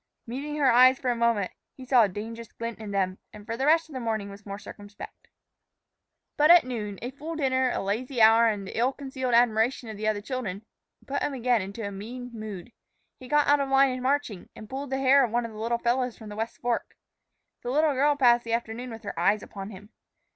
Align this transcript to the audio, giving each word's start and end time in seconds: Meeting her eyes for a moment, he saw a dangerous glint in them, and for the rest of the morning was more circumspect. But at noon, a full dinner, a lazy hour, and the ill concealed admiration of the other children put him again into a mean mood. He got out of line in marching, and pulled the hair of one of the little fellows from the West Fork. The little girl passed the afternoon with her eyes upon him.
Meeting 0.25 0.55
her 0.55 0.71
eyes 0.71 0.97
for 0.97 1.11
a 1.11 1.15
moment, 1.15 1.51
he 1.77 1.85
saw 1.85 2.01
a 2.01 2.09
dangerous 2.09 2.51
glint 2.51 2.79
in 2.79 2.89
them, 2.89 3.19
and 3.31 3.45
for 3.45 3.55
the 3.55 3.67
rest 3.67 3.87
of 3.87 3.93
the 3.93 3.99
morning 3.99 4.31
was 4.31 4.47
more 4.47 4.57
circumspect. 4.57 5.27
But 6.37 6.49
at 6.49 6.63
noon, 6.63 6.97
a 7.03 7.11
full 7.11 7.35
dinner, 7.35 7.69
a 7.69 7.83
lazy 7.83 8.19
hour, 8.19 8.47
and 8.47 8.65
the 8.65 8.75
ill 8.75 8.93
concealed 8.93 9.35
admiration 9.35 9.89
of 9.89 9.97
the 9.97 10.07
other 10.07 10.19
children 10.19 10.65
put 11.05 11.21
him 11.21 11.35
again 11.35 11.61
into 11.61 11.85
a 11.87 11.91
mean 11.91 12.31
mood. 12.33 12.71
He 13.19 13.27
got 13.27 13.45
out 13.45 13.59
of 13.59 13.69
line 13.69 13.91
in 13.91 14.01
marching, 14.01 14.49
and 14.55 14.67
pulled 14.67 14.89
the 14.89 14.97
hair 14.97 15.23
of 15.23 15.29
one 15.29 15.45
of 15.45 15.51
the 15.51 15.59
little 15.59 15.77
fellows 15.77 16.17
from 16.17 16.29
the 16.29 16.35
West 16.35 16.57
Fork. 16.57 16.95
The 17.61 17.69
little 17.69 17.93
girl 17.93 18.15
passed 18.15 18.43
the 18.43 18.53
afternoon 18.53 18.89
with 18.89 19.03
her 19.03 19.19
eyes 19.19 19.43
upon 19.43 19.69
him. 19.69 19.89